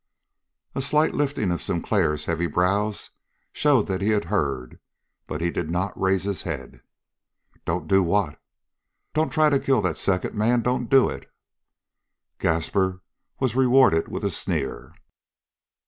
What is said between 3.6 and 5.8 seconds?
that he had heard, but he did